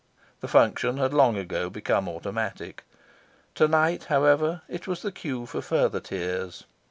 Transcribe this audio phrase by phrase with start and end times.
[0.39, 2.85] The function had long ago become automatic.
[3.53, 6.63] To night, however, it was the cue for further tears.